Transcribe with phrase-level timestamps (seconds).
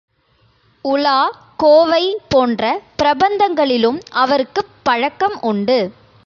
[0.85, 1.17] உலா,
[1.57, 2.17] கோவை
[2.27, 2.81] போன்ற
[2.99, 5.79] பிரபந்தங்களிலும் அவருக்குப் பழக்கம் உண்டு.